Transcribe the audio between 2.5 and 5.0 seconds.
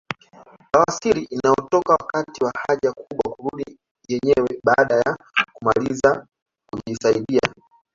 haja kubwa kurudi yenyewe baada